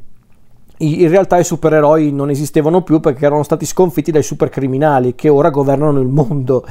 in 0.80 1.08
realtà 1.08 1.38
i 1.38 1.44
supereroi 1.44 2.12
non 2.12 2.30
esistevano 2.30 2.82
più 2.82 3.00
perché 3.00 3.26
erano 3.26 3.42
stati 3.42 3.66
sconfitti 3.66 4.12
dai 4.12 4.22
supercriminali 4.22 5.14
che 5.14 5.28
ora 5.28 5.50
governano 5.50 6.00
il 6.00 6.06
mondo 6.06 6.64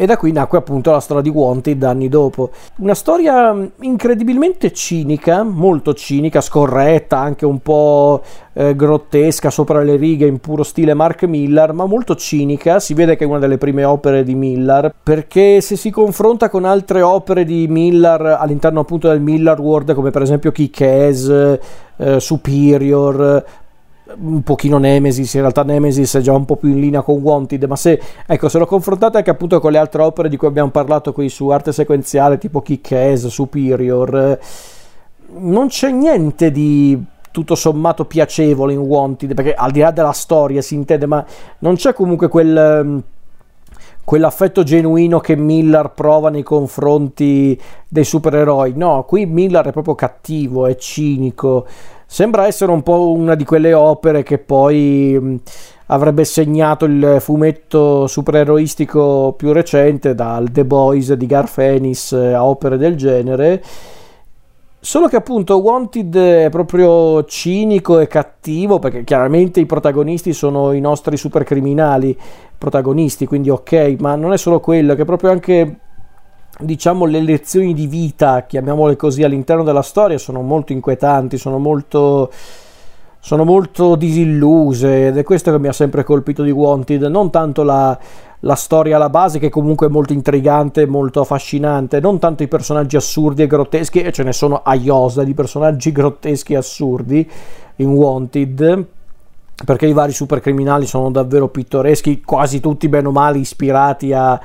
e 0.00 0.06
da 0.06 0.16
qui 0.16 0.32
nacque 0.32 0.56
appunto 0.56 0.90
la 0.92 0.98
storia 0.98 1.22
di 1.22 1.28
Wanted 1.28 1.82
anni 1.82 2.08
dopo. 2.08 2.52
Una 2.78 2.94
storia 2.94 3.52
mm, 3.52 3.64
incredibilmente 3.80 4.72
cinica, 4.72 5.42
molto 5.42 5.92
cinica, 5.92 6.40
scorretta, 6.40 7.18
anche 7.18 7.44
un 7.44 7.58
po' 7.58 8.22
eh, 8.54 8.74
grottesca, 8.74 9.50
sopra 9.50 9.82
le 9.82 9.96
righe, 9.96 10.24
in 10.24 10.38
puro 10.38 10.62
stile 10.62 10.94
Mark 10.94 11.24
Millar, 11.24 11.74
ma 11.74 11.84
molto 11.84 12.14
cinica. 12.14 12.80
Si 12.80 12.94
vede 12.94 13.14
che 13.14 13.24
è 13.24 13.26
una 13.26 13.40
delle 13.40 13.58
prime 13.58 13.84
opere 13.84 14.24
di 14.24 14.34
Millar, 14.34 14.90
perché 15.02 15.60
se 15.60 15.76
si 15.76 15.90
confronta 15.90 16.48
con 16.48 16.64
altre 16.64 17.02
opere 17.02 17.44
di 17.44 17.66
Millar 17.68 18.38
all'interno 18.40 18.80
appunto 18.80 19.08
del 19.08 19.20
Millar 19.20 19.60
World, 19.60 19.92
come 19.92 20.10
per 20.10 20.22
esempio 20.22 20.50
Kick-Ass, 20.50 21.58
eh, 21.98 22.18
Superior, 22.18 23.44
un 24.18 24.42
pochino 24.42 24.78
Nemesis, 24.78 25.34
in 25.34 25.40
realtà 25.40 25.62
Nemesis 25.62 26.16
è 26.16 26.20
già 26.20 26.32
un 26.32 26.44
po' 26.44 26.56
più 26.56 26.70
in 26.70 26.80
linea 26.80 27.02
con 27.02 27.16
Wanted, 27.16 27.64
ma 27.64 27.76
se, 27.76 28.00
ecco, 28.26 28.48
se 28.48 28.58
lo 28.58 28.66
confrontate 28.66 29.18
anche 29.18 29.30
appunto 29.30 29.60
con 29.60 29.72
le 29.72 29.78
altre 29.78 30.02
opere 30.02 30.28
di 30.28 30.36
cui 30.36 30.48
abbiamo 30.48 30.70
parlato 30.70 31.12
qui 31.12 31.28
su 31.28 31.48
arte 31.48 31.72
sequenziale, 31.72 32.38
tipo 32.38 32.60
Kick-Ass, 32.60 33.26
Superior, 33.26 34.38
non 35.38 35.68
c'è 35.68 35.90
niente 35.90 36.50
di 36.50 37.00
tutto 37.30 37.54
sommato 37.54 38.04
piacevole 38.04 38.72
in 38.72 38.80
Wanted, 38.80 39.34
perché 39.34 39.54
al 39.54 39.70
di 39.70 39.80
là 39.80 39.90
della 39.90 40.12
storia 40.12 40.62
si 40.62 40.74
intende, 40.74 41.06
ma 41.06 41.24
non 41.58 41.76
c'è 41.76 41.92
comunque 41.92 42.28
quel 42.28 43.02
quell'affetto 44.02 44.64
genuino 44.64 45.20
che 45.20 45.36
Miller 45.36 45.92
prova 45.94 46.30
nei 46.30 46.42
confronti 46.42 47.56
dei 47.86 48.02
supereroi. 48.02 48.72
No, 48.74 49.04
qui 49.04 49.24
Miller 49.24 49.66
è 49.66 49.72
proprio 49.72 49.94
cattivo, 49.94 50.66
è 50.66 50.74
cinico. 50.74 51.64
Sembra 52.12 52.48
essere 52.48 52.72
un 52.72 52.82
po' 52.82 53.12
una 53.12 53.36
di 53.36 53.44
quelle 53.44 53.72
opere 53.72 54.24
che 54.24 54.38
poi 54.38 55.40
avrebbe 55.86 56.24
segnato 56.24 56.84
il 56.84 57.18
fumetto 57.20 58.08
supereroistico 58.08 59.32
più 59.38 59.52
recente, 59.52 60.16
dal 60.16 60.50
The 60.50 60.64
Boys 60.64 61.12
di 61.12 61.26
Garfenis 61.26 62.10
a 62.10 62.44
opere 62.44 62.78
del 62.78 62.96
genere. 62.96 63.62
Solo 64.80 65.06
che 65.06 65.14
appunto 65.14 65.60
Wanted 65.60 66.16
è 66.16 66.48
proprio 66.50 67.24
cinico 67.26 68.00
e 68.00 68.08
cattivo 68.08 68.80
perché 68.80 69.04
chiaramente 69.04 69.60
i 69.60 69.66
protagonisti 69.66 70.32
sono 70.32 70.72
i 70.72 70.80
nostri 70.80 71.16
supercriminali 71.16 72.18
protagonisti, 72.58 73.24
quindi 73.24 73.50
ok, 73.50 73.94
ma 74.00 74.16
non 74.16 74.32
è 74.32 74.36
solo 74.36 74.58
quello, 74.58 74.96
che 74.96 75.04
proprio 75.04 75.30
anche 75.30 75.78
diciamo 76.60 77.04
le 77.04 77.20
lezioni 77.20 77.74
di 77.74 77.86
vita, 77.86 78.44
chiamiamole 78.46 78.96
così, 78.96 79.22
all'interno 79.22 79.62
della 79.62 79.82
storia 79.82 80.18
sono 80.18 80.42
molto 80.42 80.72
inquietanti, 80.72 81.38
sono 81.38 81.58
molto 81.58 82.30
sono 83.22 83.44
molto 83.44 83.96
disilluse 83.96 85.08
ed 85.08 85.18
è 85.18 85.22
questo 85.24 85.50
che 85.50 85.58
mi 85.58 85.68
ha 85.68 85.74
sempre 85.74 86.04
colpito 86.04 86.42
di 86.42 86.50
Wanted, 86.50 87.02
non 87.02 87.30
tanto 87.30 87.62
la 87.62 87.98
la 88.40 88.54
storia 88.54 88.96
alla 88.96 89.10
base 89.10 89.38
che 89.38 89.50
comunque 89.50 89.86
è 89.86 89.90
molto 89.90 90.12
intrigante, 90.12 90.86
molto 90.86 91.20
affascinante, 91.20 92.00
non 92.00 92.18
tanto 92.18 92.42
i 92.42 92.48
personaggi 92.48 92.96
assurdi 92.96 93.42
e 93.42 93.46
grotteschi, 93.46 94.00
e 94.00 94.12
ce 94.12 94.22
ne 94.22 94.32
sono 94.32 94.62
a 94.64 94.74
iosa 94.74 95.24
di 95.24 95.34
personaggi 95.34 95.92
grotteschi 95.92 96.54
e 96.54 96.56
assurdi 96.56 97.30
in 97.76 97.90
Wanted, 97.90 98.86
perché 99.64 99.86
i 99.86 99.92
vari 99.92 100.12
supercriminali 100.12 100.86
sono 100.86 101.10
davvero 101.10 101.48
pittoreschi, 101.48 102.22
quasi 102.22 102.60
tutti 102.60 102.88
bene 102.88 103.08
o 103.08 103.12
male 103.12 103.38
ispirati 103.38 104.12
a, 104.12 104.40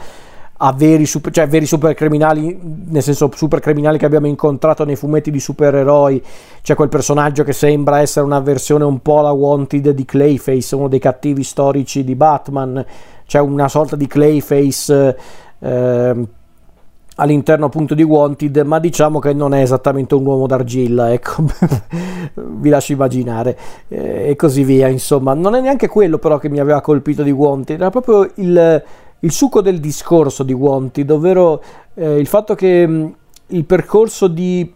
a 0.58 0.72
veri, 0.74 1.06
super, 1.06 1.32
cioè 1.32 1.48
veri 1.48 1.66
supercriminali, 1.66 2.58
nel 2.88 3.04
senso 3.04 3.30
supercriminali 3.34 3.98
che 3.98 4.06
abbiamo 4.06 4.28
incontrato 4.28 4.86
nei 4.86 4.96
fumetti 4.96 5.32
di 5.32 5.40
supereroi. 5.40 6.24
C'è 6.62 6.76
quel 6.76 6.90
personaggio 6.90 7.44
che 7.44 7.54
sembra 7.54 8.00
essere 8.00 8.26
una 8.26 8.40
versione 8.40 8.84
un 8.84 9.00
po' 9.02 9.22
la 9.22 9.32
Wanted 9.32 9.90
di 9.90 10.06
Clayface, 10.06 10.76
uno 10.76 10.88
dei 10.88 11.00
cattivi 11.00 11.44
storici 11.44 12.04
di 12.04 12.16
Batman 12.16 12.86
c'è 13.26 13.40
una 13.40 13.68
sorta 13.68 13.96
di 13.96 14.08
Clayface 14.08 15.18
eh, 15.60 16.28
all'interno 17.16 17.66
appunto 17.66 17.96
di 17.96 18.04
Wanted, 18.04 18.58
ma 18.58 18.80
diciamo 18.80 19.20
che 19.20 19.34
non 19.34 19.54
è 19.54 19.62
esattamente 19.62 20.16
un 20.16 20.26
uomo 20.26 20.48
d'argilla, 20.48 21.12
ecco, 21.14 21.44
vi 22.36 22.70
lascio 22.70 22.94
immaginare, 22.94 23.58
eh, 23.88 24.30
e 24.30 24.36
così 24.36 24.64
via, 24.64 24.88
insomma. 24.88 25.34
Non 25.34 25.56
è 25.56 25.62
neanche 25.62 25.88
quello 25.88 26.18
però 26.20 26.38
che 26.38 26.50
mi 26.50 26.60
aveva 26.60 26.82
colpito 26.82 27.24
di 27.24 27.32
Wanted, 27.32 27.80
era 27.80 27.90
proprio 27.90 28.30
il, 28.36 28.84
il 29.26 29.32
succo 29.32 29.62
del 29.62 29.80
discorso 29.80 30.44
di 30.44 30.54
Wanted, 30.54 31.10
ovvero 31.10 31.62
eh, 31.96 32.18
il 32.18 32.28
fatto 32.28 32.54
che 32.54 32.86
mh, 32.86 33.16
il 33.48 33.66
percorso 33.66 34.28
di 34.28 34.72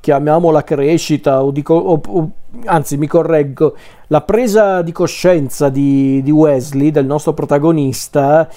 chiamiamola 0.00 0.64
crescita 0.64 1.44
o, 1.44 1.52
di, 1.52 1.62
o, 1.64 2.00
o 2.04 2.30
anzi 2.64 2.96
mi 2.96 3.06
correggo, 3.06 3.76
la 4.08 4.20
presa 4.22 4.82
di 4.82 4.90
coscienza 4.90 5.68
di, 5.68 6.20
di 6.22 6.30
Wesley, 6.32 6.90
del 6.90 7.06
nostro 7.06 7.32
protagonista, 7.32 8.48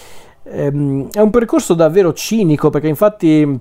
ehm, 0.41 1.09
è 1.11 1.19
un 1.19 1.29
percorso 1.29 1.75
davvero 1.75 2.11
cinico 2.13 2.71
perché 2.71 2.87
infatti 2.87 3.59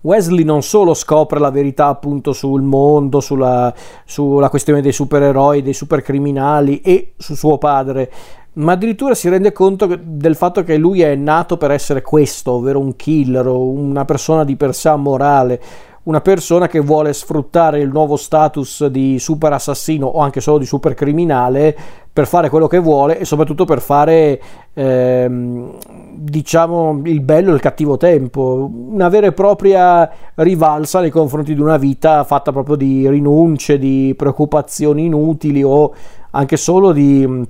Wesley 0.00 0.44
non 0.44 0.62
solo 0.62 0.94
scopre 0.94 1.40
la 1.40 1.50
verità 1.50 1.88
appunto 1.88 2.32
sul 2.32 2.62
mondo, 2.62 3.20
sulla, 3.20 3.74
sulla 4.06 4.48
questione 4.48 4.80
dei 4.80 4.92
supereroi, 4.92 5.60
dei 5.60 5.74
supercriminali 5.74 6.80
e 6.80 7.14
su 7.16 7.34
suo 7.34 7.58
padre, 7.58 8.10
ma 8.58 8.72
addirittura 8.72 9.14
si 9.14 9.28
rende 9.28 9.52
conto 9.52 9.88
del 10.00 10.36
fatto 10.36 10.62
che 10.62 10.76
lui 10.76 11.02
è 11.02 11.14
nato 11.14 11.56
per 11.56 11.70
essere 11.70 12.02
questo, 12.02 12.52
ovvero 12.52 12.78
un 12.78 12.94
killer, 12.96 13.46
una 13.46 14.04
persona 14.04 14.44
di 14.44 14.56
per 14.56 14.74
sé 14.74 14.94
morale 14.96 15.60
una 16.08 16.20
persona 16.22 16.68
che 16.68 16.80
vuole 16.80 17.12
sfruttare 17.12 17.80
il 17.80 17.90
nuovo 17.90 18.16
status 18.16 18.86
di 18.86 19.18
super 19.18 19.52
assassino 19.52 20.06
o 20.06 20.20
anche 20.20 20.40
solo 20.40 20.56
di 20.56 20.64
super 20.64 20.94
criminale 20.94 21.76
per 22.10 22.26
fare 22.26 22.48
quello 22.48 22.66
che 22.66 22.78
vuole 22.78 23.18
e 23.18 23.26
soprattutto 23.26 23.66
per 23.66 23.82
fare 23.82 24.40
ehm, 24.72 25.76
diciamo 26.14 27.02
il 27.04 27.20
bello 27.20 27.50
e 27.50 27.54
il 27.54 27.60
cattivo 27.60 27.98
tempo. 27.98 28.70
Una 28.90 29.10
vera 29.10 29.26
e 29.26 29.32
propria 29.32 30.10
rivalsa 30.36 31.00
nei 31.00 31.10
confronti 31.10 31.54
di 31.54 31.60
una 31.60 31.76
vita 31.76 32.24
fatta 32.24 32.52
proprio 32.52 32.76
di 32.76 33.06
rinunce 33.06 33.78
di 33.78 34.14
preoccupazioni 34.16 35.04
inutili 35.04 35.62
o 35.62 35.92
anche 36.30 36.56
solo 36.56 36.92
di 36.92 37.46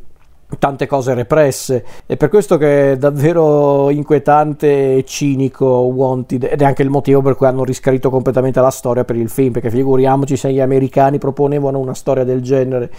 tante 0.58 0.86
cose 0.86 1.14
represse. 1.14 1.84
È 2.06 2.16
per 2.16 2.28
questo 2.28 2.56
che 2.56 2.92
è 2.92 2.96
davvero 2.96 3.90
inquietante 3.90 4.96
e 4.96 5.04
cinico 5.04 5.66
Wanted 5.66 6.48
ed 6.50 6.62
è 6.62 6.64
anche 6.64 6.82
il 6.82 6.90
motivo 6.90 7.20
per 7.20 7.36
cui 7.36 7.46
hanno 7.46 7.64
riscritto 7.64 8.08
completamente 8.10 8.60
la 8.60 8.70
storia 8.70 9.04
per 9.04 9.16
il 9.16 9.28
film, 9.28 9.52
perché 9.52 9.70
figuriamoci 9.70 10.36
se 10.36 10.52
gli 10.52 10.60
americani 10.60 11.18
proponevano 11.18 11.78
una 11.78 11.94
storia 11.94 12.24
del 12.24 12.40
genere, 12.40 12.90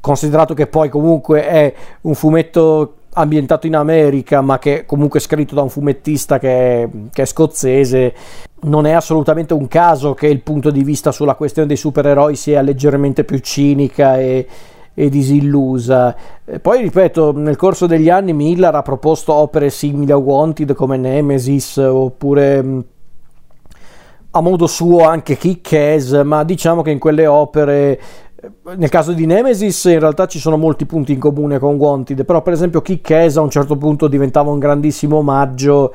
considerato 0.00 0.52
che 0.52 0.66
poi 0.66 0.90
comunque 0.90 1.46
è 1.46 1.74
un 2.02 2.14
fumetto 2.14 2.96
ambientato 3.14 3.66
in 3.66 3.76
America, 3.76 4.40
ma 4.40 4.58
che 4.58 4.84
comunque 4.84 5.20
è 5.20 5.22
scritto 5.22 5.54
da 5.54 5.62
un 5.62 5.70
fumettista 5.70 6.38
che 6.38 6.82
è, 6.82 6.88
che 7.12 7.22
è 7.22 7.24
scozzese, 7.24 8.14
non 8.62 8.86
è 8.86 8.92
assolutamente 8.92 9.54
un 9.54 9.68
caso 9.68 10.14
che 10.14 10.26
il 10.26 10.40
punto 10.40 10.70
di 10.70 10.82
vista 10.82 11.12
sulla 11.12 11.34
questione 11.34 11.68
dei 11.68 11.76
supereroi 11.76 12.34
sia 12.34 12.60
leggermente 12.60 13.24
più 13.24 13.38
cinica 13.38 14.18
e, 14.18 14.46
e 14.94 15.08
disillusa. 15.08 16.14
Poi 16.62 16.82
ripeto, 16.82 17.32
nel 17.36 17.56
corso 17.56 17.86
degli 17.86 18.08
anni 18.08 18.32
Miller 18.32 18.74
ha 18.74 18.82
proposto 18.82 19.32
opere 19.32 19.70
simili 19.70 20.12
a 20.12 20.16
Wanted 20.16 20.72
come 20.74 20.96
Nemesis 20.96 21.76
oppure 21.76 22.62
mm, 22.62 22.80
a 24.30 24.40
modo 24.40 24.66
suo 24.66 25.04
anche 25.04 25.36
Kick-Ass, 25.36 26.22
ma 26.22 26.44
diciamo 26.44 26.82
che 26.82 26.90
in 26.90 26.98
quelle 26.98 27.26
opere 27.26 28.00
eh, 28.36 28.76
nel 28.76 28.88
caso 28.88 29.12
di 29.12 29.26
Nemesis 29.26 29.84
in 29.84 29.98
realtà 29.98 30.26
ci 30.26 30.38
sono 30.38 30.56
molti 30.56 30.86
punti 30.86 31.12
in 31.12 31.18
comune 31.18 31.58
con 31.58 31.74
Wanted, 31.74 32.24
però 32.24 32.42
per 32.42 32.52
esempio 32.52 32.80
Kick-Ass 32.80 33.36
a 33.36 33.40
un 33.40 33.50
certo 33.50 33.76
punto 33.76 34.08
diventava 34.08 34.50
un 34.50 34.58
grandissimo 34.58 35.16
omaggio 35.16 35.92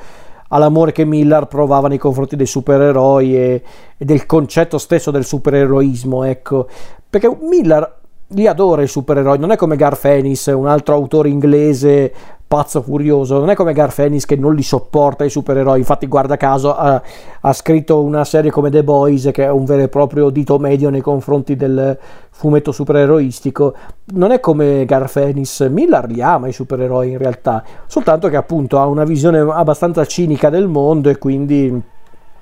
all'amore 0.49 0.91
che 0.91 1.05
Miller 1.05 1.45
provava 1.45 1.87
nei 1.87 1.97
confronti 1.97 2.35
dei 2.35 2.45
supereroi 2.45 3.35
e, 3.35 3.63
e 3.97 4.05
del 4.05 4.25
concetto 4.25 4.77
stesso 4.77 5.11
del 5.11 5.25
supereroismo, 5.25 6.23
ecco. 6.23 6.67
Perché 7.09 7.35
Miller 7.41 7.98
li 8.29 8.48
adora 8.48 8.81
i 8.81 8.88
supereroi, 8.88 9.39
non 9.39 9.51
è 9.51 9.55
come 9.55 9.75
Garfenis, 9.75 10.48
un 10.48 10.67
altro 10.67 10.93
autore 10.95 11.29
inglese 11.29 12.13
pazzo 12.50 12.81
furioso, 12.81 13.38
non 13.38 13.51
è 13.51 13.55
come 13.55 13.74
Garfenis 13.74 14.25
che 14.25 14.36
non 14.36 14.55
li 14.55 14.63
sopporta 14.63 15.24
i 15.24 15.29
supereroi, 15.29 15.77
infatti 15.77 16.07
guarda 16.07 16.36
caso 16.36 16.75
ha, 16.75 17.00
ha, 17.41 17.53
scritto 17.53 18.01
una 18.01 18.25
serie 18.25 18.50
come 18.50 18.71
The 18.71 18.83
Boys 18.83 19.29
che 19.31 19.43
è 19.43 19.51
un 19.51 19.65
vero 19.65 19.83
e 19.83 19.88
proprio 19.88 20.31
dito 20.31 20.57
medio 20.57 20.89
nei 20.89 21.01
confronti 21.01 21.55
del 21.55 21.95
fumetto 22.31 22.71
supereroistico, 22.71 23.75
non 24.13 24.31
è 24.31 24.39
come 24.39 24.83
Garfenis, 24.86 25.67
Miller 25.69 26.09
li 26.09 26.24
ama 26.24 26.48
i 26.48 26.51
supereroi 26.51 27.12
in 27.12 27.17
realtà, 27.19 27.63
soltanto 27.86 28.29
che 28.29 28.36
appunto 28.36 28.79
ha 28.79 28.88
una 28.88 29.03
visione 29.03 29.39
abbastanza 29.39 30.03
cinica 30.05 30.50
del 30.50 30.67
mondo 30.67 31.09
e 31.09 31.19
quindi 31.19 31.98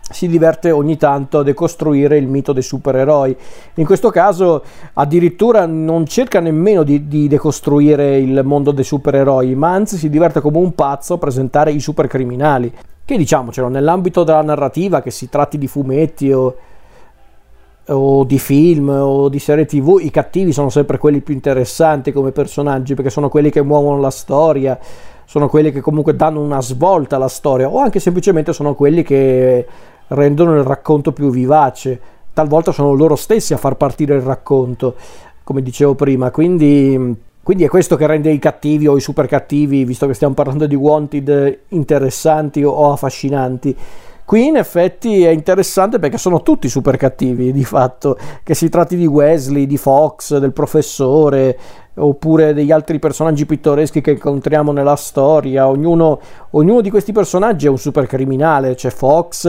si 0.10 0.28
diverte 0.28 0.72
ogni 0.72 0.96
tanto 0.96 1.40
a 1.40 1.44
decostruire 1.44 2.18
il 2.18 2.28
mito 2.28 2.54
dei 2.54 2.64
supereroi. 2.64 3.36
In 3.76 3.86
questo 3.86 4.10
caso 4.10 4.64
addirittura 4.94 5.66
non 5.66 6.06
cerca 6.06 6.40
nemmeno 6.40 6.84
di, 6.84 7.08
di, 7.08 7.28
decostruire 7.28 8.18
il 8.18 8.42
mondo 8.44 8.72
dei 8.72 8.84
supereroi, 8.84 9.54
ma 9.56 9.72
anzi 9.72 9.98
si 9.98 10.10
diverte 10.10 10.40
come 10.40 10.58
un 10.58 10.74
pazzo 10.74 11.16
a 11.16 11.18
presentare 11.18 11.72
i 11.72 11.80
supercriminali. 11.80 12.74
Che 13.04 13.18
diciamocelo, 13.18 13.68
nell'ambito 13.68 14.24
della 14.24 14.42
narrativa, 14.42 15.02
che 15.02 15.12
si 15.12 15.30
tratti 15.30 15.58
di 15.58 15.68
fumetti 15.68 16.32
o, 16.32 16.56
o 17.88 18.24
di 18.26 18.40
film 18.40 18.90
o 18.90 19.30
di 19.30 19.40
serie 19.40 19.66
tv, 19.66 20.00
i 20.02 20.12
cattivi 20.12 20.52
sono 20.52 20.70
sempre 20.70 20.98
quelli 20.98 21.22
più 21.22 21.34
interessanti 21.34 22.12
come 22.12 22.32
personaggi, 22.32 22.96
perché 22.96 23.10
sono 23.10 23.30
quelli 23.30 23.50
che 23.50 23.62
muovono 23.62 24.00
la 24.02 24.10
storia, 24.10 24.78
sono 25.26 25.48
quelli 25.48 25.72
che 25.72 25.82
comunque 25.82 26.16
danno 26.16 26.42
una 26.42 26.62
svolta 26.62 27.16
alla 27.18 27.30
storia, 27.30 27.70
o 27.70 27.80
anche 27.80 28.00
semplicemente 28.00 28.52
sono 28.52 28.76
quelli 28.76 29.04
che 29.04 29.66
rendono 30.08 30.56
il 30.56 30.64
racconto 30.64 31.12
più 31.12 31.30
vivace. 31.30 32.00
Talvolta 32.34 32.72
sono 32.72 32.94
loro 32.94 33.16
stessi 33.16 33.54
a 33.54 33.58
far 33.58 33.76
partire 33.76 34.16
il 34.16 34.22
racconto, 34.22 34.96
come 35.44 35.62
dicevo 35.62 35.96
prima. 35.96 36.32
Quindi, 36.32 37.16
quindi 37.42 37.64
è 37.64 37.68
questo 37.68 37.96
che 37.96 38.08
rende 38.08 38.32
i 38.32 38.40
cattivi 38.40 38.88
o 38.88 38.96
i 38.96 39.02
super 39.02 39.28
cattivi, 39.28 39.86
visto 39.86 40.06
che 40.08 40.14
stiamo 40.14 40.34
parlando 40.34 40.68
di 40.68 40.76
wanted, 40.76 41.60
interessanti 41.70 42.64
o 42.64 42.92
affascinanti. 42.92 43.76
Qui 44.28 44.46
in 44.46 44.58
effetti 44.58 45.24
è 45.24 45.30
interessante 45.30 46.00
perché 46.00 46.18
sono 46.18 46.42
tutti 46.42 46.68
super 46.68 46.98
cattivi 46.98 47.54
di 47.54 47.64
fatto, 47.64 48.18
che 48.44 48.56
si 48.56 48.68
tratti 48.68 48.98
di 48.98 49.06
Wesley, 49.06 49.66
di 49.66 49.78
Fox, 49.78 50.38
del 50.38 50.52
professore 50.52 51.58
oppure 51.94 52.54
degli 52.54 52.72
altri 52.72 53.00
personaggi 53.00 53.46
pittoreschi 53.46 54.02
che 54.02 54.12
incontriamo 54.12 54.74
nella 54.74 54.98
storia. 54.98 55.70
Ognuno, 55.70 56.20
ognuno 56.52 56.82
di 56.82 56.90
questi 56.90 57.14
personaggi 57.14 57.68
è 57.68 57.70
un 57.70 57.78
super 57.78 58.06
criminale, 58.06 58.76
c'è 58.76 58.90
Fox 58.90 59.46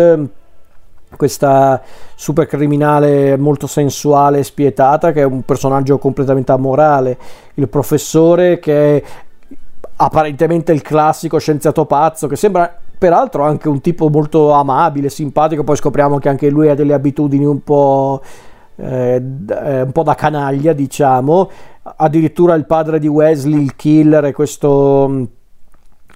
questa 1.16 1.82
super 2.14 2.46
criminale 2.46 3.36
molto 3.36 3.66
sensuale 3.66 4.40
e 4.40 4.44
spietata 4.44 5.12
che 5.12 5.22
è 5.22 5.24
un 5.24 5.42
personaggio 5.42 5.98
completamente 5.98 6.52
amorale, 6.52 7.18
il 7.54 7.68
professore 7.68 8.58
che 8.58 9.02
apparentemente 9.96 10.72
il 10.72 10.82
classico 10.82 11.38
scienziato 11.38 11.84
pazzo 11.84 12.26
che 12.28 12.36
sembra 12.36 12.72
peraltro 12.98 13.44
anche 13.44 13.68
un 13.68 13.80
tipo 13.80 14.08
molto 14.08 14.52
amabile, 14.52 15.08
simpatico, 15.08 15.64
poi 15.64 15.76
scopriamo 15.76 16.18
che 16.18 16.28
anche 16.28 16.50
lui 16.50 16.68
ha 16.68 16.74
delle 16.74 16.94
abitudini 16.94 17.44
un 17.44 17.62
po', 17.62 18.20
eh, 18.76 19.22
eh 19.48 19.82
un 19.82 19.92
po 19.92 20.02
da 20.02 20.14
canaglia, 20.14 20.72
diciamo, 20.72 21.48
addirittura 21.96 22.54
il 22.54 22.66
padre 22.66 22.98
di 22.98 23.06
Wesley, 23.06 23.62
il 23.62 23.76
killer, 23.76 24.24
è 24.24 24.32
questo 24.32 25.06
mm, 25.08 25.22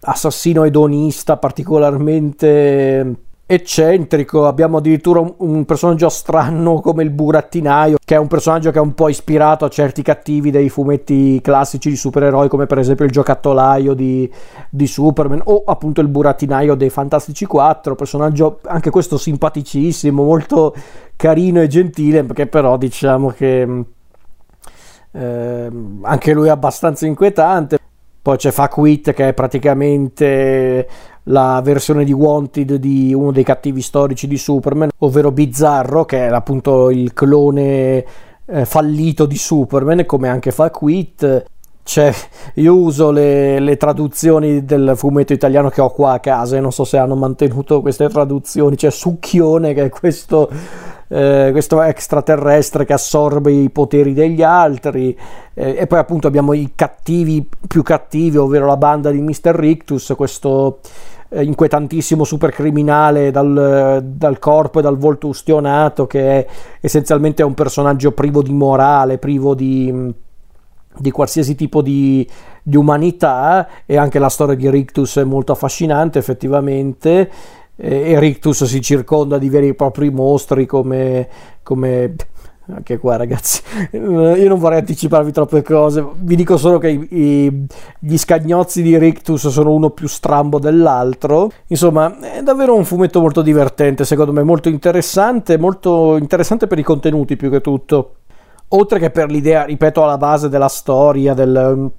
assassino 0.00 0.64
edonista 0.64 1.36
particolarmente 1.36 3.14
eccentrico, 3.54 4.46
abbiamo 4.46 4.78
addirittura 4.78 5.20
un, 5.20 5.34
un, 5.36 5.64
personaggio 5.64 6.08
strano 6.08 6.80
come 6.80 7.02
il 7.02 7.10
burattinaio, 7.10 7.98
che 8.02 8.14
è 8.14 8.18
un 8.18 8.26
personaggio 8.26 8.70
che 8.70 8.78
è 8.78 8.80
un 8.80 8.94
po' 8.94 9.08
ispirato 9.08 9.66
a 9.66 9.68
certi 9.68 10.02
cattivi 10.02 10.50
dei 10.50 10.70
fumetti 10.70 11.38
classici 11.42 11.90
di 11.90 11.96
supereroi, 11.96 12.48
come 12.48 12.66
per 12.66 12.78
esempio 12.78 13.04
il 13.04 13.10
giocattolaio 13.10 13.92
di, 13.92 14.30
di 14.70 14.86
Superman, 14.86 15.42
o 15.44 15.64
appunto 15.66 16.00
il 16.00 16.08
burattinaio 16.08 16.74
dei 16.74 16.88
Fantastici 16.88 17.44
4, 17.44 17.94
personaggio 17.94 18.60
anche 18.64 18.88
questo 18.88 19.18
simpaticissimo, 19.18 20.22
molto 20.22 20.74
carino 21.14 21.60
e 21.60 21.66
gentile, 21.66 22.24
perché 22.24 22.46
però 22.46 22.76
diciamo 22.76 23.28
che... 23.28 23.84
Eh, 25.14 25.70
anche 26.00 26.32
lui 26.32 26.46
è 26.46 26.50
abbastanza 26.50 27.06
inquietante. 27.06 27.78
Poi 28.22 28.36
c'è 28.36 28.52
Fakwit 28.52 29.12
che 29.12 29.28
è 29.28 29.34
praticamente 29.34 30.86
la 31.24 31.60
versione 31.62 32.04
di 32.04 32.12
Wanted 32.12 32.74
di 32.74 33.14
uno 33.14 33.32
dei 33.32 33.44
cattivi 33.44 33.80
storici 33.82 34.26
di 34.26 34.36
Superman, 34.36 34.90
ovvero 34.98 35.30
Bizzarro, 35.30 36.04
che 36.04 36.26
è 36.26 36.32
appunto 36.32 36.90
il 36.90 37.12
clone 37.12 38.04
eh, 38.46 38.64
fallito 38.64 39.26
di 39.26 39.36
Superman, 39.36 40.04
come 40.06 40.28
anche 40.28 40.50
fa 40.50 40.70
Quit. 40.70 41.44
Cioè, 41.84 42.12
io 42.54 42.76
uso 42.76 43.10
le, 43.10 43.58
le, 43.60 43.76
traduzioni 43.76 44.64
del 44.64 44.92
fumetto 44.96 45.32
italiano 45.32 45.68
che 45.68 45.80
ho 45.80 45.90
qua 45.90 46.12
a 46.12 46.20
casa 46.20 46.56
e 46.56 46.60
non 46.60 46.72
so 46.72 46.84
se 46.84 46.96
hanno 46.96 47.14
mantenuto 47.14 47.80
queste 47.80 48.08
traduzioni. 48.08 48.76
C'è 48.76 48.90
Succhione, 48.90 49.74
che 49.74 49.84
è 49.84 49.88
questo, 49.88 50.50
eh, 51.12 51.50
questo 51.52 51.82
extraterrestre 51.82 52.86
che 52.86 52.94
assorbe 52.94 53.52
i 53.52 53.68
poteri 53.68 54.14
degli 54.14 54.42
altri, 54.42 55.16
eh, 55.52 55.76
e 55.76 55.86
poi 55.86 55.98
appunto 55.98 56.26
abbiamo 56.26 56.54
i 56.54 56.72
cattivi 56.74 57.46
più 57.68 57.82
cattivi, 57.82 58.38
ovvero 58.38 58.64
la 58.64 58.78
banda 58.78 59.10
di 59.10 59.20
Mr. 59.20 59.54
Rictus, 59.54 60.14
questo 60.16 60.80
eh, 61.28 61.44
inquietantissimo 61.44 62.24
supercriminale 62.24 63.30
dal, 63.30 64.00
dal 64.02 64.38
corpo 64.38 64.78
e 64.78 64.82
dal 64.82 64.96
volto 64.96 65.26
ustionato 65.26 66.06
che 66.06 66.38
è 66.38 66.46
essenzialmente 66.80 67.42
un 67.42 67.52
personaggio 67.52 68.12
privo 68.12 68.40
di 68.40 68.54
morale, 68.54 69.18
privo 69.18 69.54
di, 69.54 70.14
di 70.96 71.10
qualsiasi 71.10 71.54
tipo 71.54 71.82
di, 71.82 72.26
di, 72.62 72.76
umanità 72.76 73.68
e 73.84 73.98
anche 73.98 74.18
la 74.18 74.30
storia 74.30 74.54
di 74.54 74.70
Rictus 74.70 75.18
è 75.18 75.24
molto 75.24 75.52
affascinante 75.52 76.18
effettivamente 76.18 77.30
e 77.84 78.20
Rictus 78.20 78.62
si 78.62 78.80
circonda 78.80 79.38
di 79.38 79.48
veri 79.48 79.68
e 79.68 79.74
propri 79.74 80.08
mostri 80.10 80.66
come, 80.66 81.28
come 81.64 82.14
anche 82.66 82.96
qua 82.98 83.16
ragazzi 83.16 83.60
io 83.90 84.48
non 84.48 84.58
vorrei 84.60 84.78
anticiparvi 84.78 85.32
troppe 85.32 85.62
cose 85.62 86.06
vi 86.18 86.36
dico 86.36 86.56
solo 86.56 86.78
che 86.78 86.90
i, 86.90 87.08
i, 87.10 87.66
gli 87.98 88.16
scagnozzi 88.16 88.82
di 88.82 88.96
Rictus 88.96 89.48
sono 89.48 89.72
uno 89.72 89.90
più 89.90 90.06
strambo 90.06 90.60
dell'altro. 90.60 91.50
Insomma 91.66 92.20
è 92.20 92.42
davvero 92.42 92.76
un 92.76 92.84
fumetto 92.84 93.20
molto 93.20 93.42
divertente 93.42 94.04
secondo 94.04 94.32
me 94.32 94.44
molto 94.44 94.68
interessante 94.68 95.58
molto 95.58 96.16
interessante 96.16 96.68
per 96.68 96.78
i 96.78 96.84
contenuti 96.84 97.34
più 97.34 97.50
che 97.50 97.60
tutto. 97.60 98.14
Oltre 98.68 99.00
che 99.00 99.10
per 99.10 99.28
l'idea 99.28 99.64
ripeto 99.64 100.04
alla 100.04 100.16
base 100.16 100.48
della 100.48 100.68
storia 100.68 101.34
del 101.34 101.90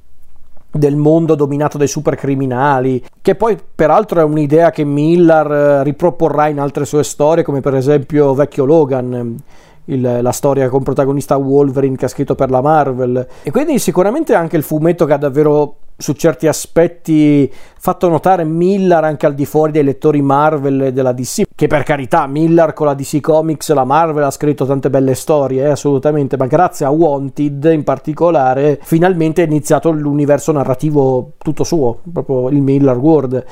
del 0.76 0.96
mondo 0.96 1.36
dominato 1.36 1.78
dai 1.78 1.88
supercriminali, 1.88 3.04
che 3.22 3.36
poi 3.36 3.58
peraltro 3.76 4.20
è 4.20 4.24
un'idea 4.24 4.72
che 4.72 4.84
Miller 4.84 5.52
eh, 5.52 5.84
riproporrà 5.84 6.48
in 6.48 6.60
altre 6.60 6.86
sue 6.86 7.04
storie, 7.04 7.44
come 7.44 7.62
per 7.62 7.76
esempio 7.76 8.34
Vecchio 8.34 8.66
Logan 8.66 9.38
il, 9.86 10.20
la 10.22 10.32
storia 10.32 10.70
con 10.70 10.84
protagonista 10.84 11.38
Wolverine 11.38 11.96
che 11.96 12.06
ha 12.06 12.10
scritto 12.10 12.36
per 12.36 12.50
la 12.50 12.62
Marvel. 12.62 13.28
E 13.44 13.52
quindi 13.52 13.80
sicuramente 13.80 14.34
anche 14.34 14.58
il 14.58 14.64
fumetto 14.64 15.06
che 15.06 15.14
ha 15.14 15.18
davvero 15.18 15.78
su 15.96 16.14
certi 16.14 16.48
aspetti 16.48 17.52
fatto 17.78 18.10
notare 18.10 18.44
Miller 18.44 19.04
anche 19.04 19.28
al 19.28 19.36
di 19.36 19.46
fuori 19.46 19.72
dei 19.72 19.84
lettori 19.84 20.22
Marvel 20.22 20.82
e 20.82 20.92
della 20.92 21.12
DC 21.12 21.44
che 21.56 21.68
per 21.68 21.84
carità 21.84 22.26
Miller 22.26 22.74
con 22.74 22.88
la 22.88 22.96
DC 22.96 23.20
Comics 23.20 23.72
la 23.74 23.84
Marvel 23.84 24.24
ha 24.24 24.32
scritto 24.32 24.66
tante 24.66 24.90
belle 24.90 25.14
storie 25.14 25.64
eh, 25.64 25.70
assolutamente 25.70 26.36
ma 26.36 26.48
grazie 26.48 26.88
a 26.88 26.90
Wanted 26.90 27.70
in 27.72 27.84
particolare 27.84 28.80
finalmente 28.82 29.44
è 29.44 29.46
iniziato 29.46 29.92
l'universo 29.92 30.52
narrativo 30.52 31.34
tutto 31.38 31.64
suo 31.64 32.00
proprio 32.12 32.50
il 32.50 32.62
Miller 32.62 32.98
World. 32.98 33.46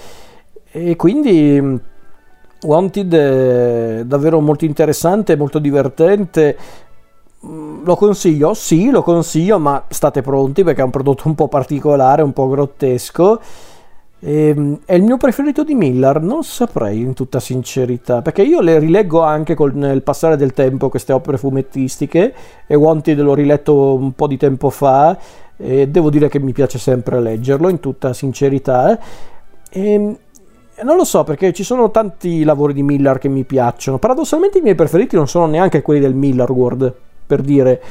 E 0.74 0.96
quindi 0.96 1.80
Wanted 2.64 3.14
è 3.14 4.04
davvero 4.06 4.40
molto 4.40 4.66
interessante, 4.66 5.36
molto 5.36 5.60
divertente. 5.60 6.58
Mm, 7.46 7.84
lo 7.84 7.96
consiglio? 7.96 8.54
Sì, 8.54 8.90
lo 8.90 9.02
consiglio, 9.02 9.58
ma 9.58 9.84
state 9.90 10.22
pronti 10.22 10.64
perché 10.64 10.82
è 10.82 10.84
un 10.84 10.92
prodotto 10.92 11.28
un 11.28 11.36
po' 11.36 11.48
particolare, 11.48 12.22
un 12.22 12.34
po' 12.34 12.48
grottesco. 12.48 13.40
E, 14.24 14.50
ehm, 14.50 14.80
è 14.86 14.94
il 14.94 15.04
mio 15.04 15.18
preferito 15.18 15.64
di 15.64 15.74
Miller, 15.74 16.22
non 16.22 16.44
saprei 16.44 17.00
in 17.02 17.14
tutta 17.14 17.40
sincerità, 17.40 18.22
perché 18.22 18.44
io 18.44 18.62
le 18.62 18.78
rileggo 18.78 19.22
anche 19.22 19.56
con 19.56 19.84
il 19.84 20.04
passare 20.04 20.38
del 20.38 20.54
tempo 20.54 20.90
queste 20.90 21.14
opere 21.14 21.38
fumettistiche 21.38 22.34
e 22.68 22.76
Wanted 22.76 23.20
l'ho 23.20 23.34
riletto 23.34 23.96
un 23.96 24.14
po' 24.14 24.28
di 24.28 24.38
tempo 24.38 24.70
fa 24.70 25.18
e 25.58 25.88
devo 25.88 26.10
dire 26.12 26.30
che 26.30 26.40
mi 26.40 26.52
piace 26.54 26.78
sempre 26.78 27.20
leggerlo 27.20 27.70
in 27.70 27.80
tutta 27.80 28.14
sincerità. 28.14 29.00
E, 29.72 29.94
ehm, 29.94 30.18
non 30.84 30.96
lo 30.96 31.04
so 31.04 31.24
perché 31.24 31.54
ci 31.54 31.64
sono 31.64 31.92
tanti 31.92 32.44
lavori 32.44 32.74
di 32.74 32.84
Miller 32.84 33.18
che 33.18 33.28
mi 33.28 33.44
piacciono. 33.44 33.98
Paradossalmente 33.98 34.58
i 34.58 34.62
miei 34.62 34.76
preferiti 34.76 35.16
non 35.16 35.28
sono 35.28 35.46
neanche 35.46 35.82
quelli 35.82 36.00
del 36.00 36.16
Miller 36.16 36.52
World, 36.52 36.94
per 37.26 37.42
dire. 37.42 37.82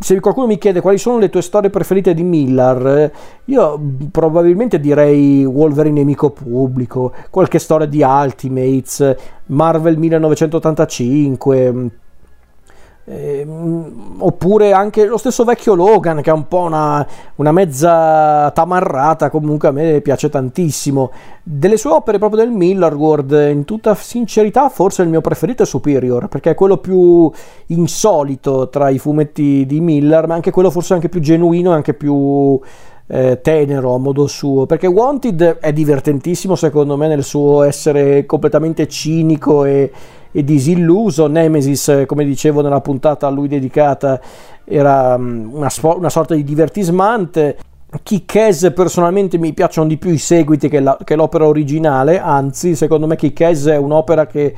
Se 0.00 0.18
qualcuno 0.18 0.48
mi 0.48 0.58
chiede 0.58 0.80
quali 0.80 0.98
sono 0.98 1.18
le 1.18 1.28
tue 1.28 1.42
storie 1.42 1.70
preferite 1.70 2.12
di 2.12 2.24
Miller, 2.24 3.12
io 3.44 3.80
probabilmente 4.10 4.80
direi 4.80 5.44
Wolverine 5.44 6.00
nemico 6.00 6.30
pubblico, 6.30 7.12
qualche 7.30 7.60
storia 7.60 7.86
di 7.86 8.02
Ultimates, 8.02 9.14
Marvel 9.46 9.96
1985, 9.96 11.90
eh, 13.10 13.44
oppure 14.18 14.72
anche 14.72 15.04
lo 15.04 15.16
stesso 15.16 15.42
vecchio 15.42 15.74
Logan 15.74 16.22
che 16.22 16.30
è 16.30 16.32
un 16.32 16.46
po' 16.46 16.60
una, 16.60 17.04
una, 17.36 17.50
mezza 17.50 18.50
tamarrata 18.52 19.30
comunque 19.30 19.68
a 19.68 19.72
me 19.72 20.00
piace 20.00 20.28
tantissimo. 20.28 21.10
Delle 21.42 21.76
sue 21.76 21.90
opere 21.90 22.18
proprio 22.18 22.44
del 22.44 22.52
Miller 22.52 22.94
World 22.94 23.32
in 23.50 23.64
tutta 23.64 23.94
sincerità 23.94 24.68
forse 24.68 25.02
il 25.02 25.08
mio 25.08 25.20
preferito 25.20 25.64
è 25.64 25.66
Superior 25.66 26.28
perché 26.28 26.50
è 26.50 26.54
quello 26.54 26.76
più 26.76 27.30
insolito 27.66 28.68
tra 28.68 28.88
i 28.90 28.98
fumetti 28.98 29.66
di 29.66 29.80
Miller 29.80 30.28
ma 30.28 30.34
anche 30.34 30.52
quello 30.52 30.70
forse 30.70 30.94
anche 30.94 31.08
più 31.08 31.20
genuino 31.20 31.72
e 31.72 31.74
anche 31.74 31.94
più 31.94 32.60
eh, 33.08 33.40
tenero 33.42 33.94
a 33.94 33.98
modo 33.98 34.28
suo. 34.28 34.66
Perché 34.66 34.86
Wanted 34.86 35.58
è 35.58 35.72
divertentissimo 35.72 36.54
secondo 36.54 36.96
me 36.96 37.08
nel 37.08 37.24
suo 37.24 37.62
essere 37.64 38.24
completamente 38.24 38.86
cinico 38.86 39.64
e 39.64 39.90
e 40.32 40.44
disilluso. 40.44 41.26
Nemesis, 41.26 42.04
come 42.06 42.24
dicevo 42.24 42.60
nella 42.60 42.80
puntata 42.80 43.26
a 43.26 43.30
lui 43.30 43.48
dedicata, 43.48 44.20
era 44.64 45.16
mm, 45.18 45.52
una, 45.54 45.70
una 45.82 46.10
sorta 46.10 46.34
di 46.34 46.44
divertismante. 46.44 47.56
Kick-Ass 48.02 48.72
personalmente 48.72 49.36
mi 49.36 49.52
piacciono 49.52 49.88
di 49.88 49.96
più 49.96 50.10
i 50.10 50.18
seguiti 50.18 50.68
che, 50.68 50.78
la, 50.78 50.96
che 51.02 51.16
l'opera 51.16 51.46
originale, 51.46 52.20
anzi 52.20 52.76
secondo 52.76 53.08
me 53.08 53.16
Kick-Ass 53.16 53.66
è 53.66 53.76
un'opera 53.76 54.26
che, 54.26 54.54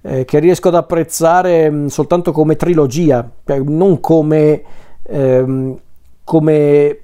eh, 0.00 0.24
che, 0.24 0.38
riesco 0.38 0.68
ad 0.68 0.76
apprezzare 0.76 1.70
mm, 1.70 1.86
soltanto 1.86 2.32
come 2.32 2.56
trilogia, 2.56 3.28
cioè 3.44 3.58
non 3.58 4.00
come, 4.00 4.62
ehm, 5.02 5.78
come 6.30 6.98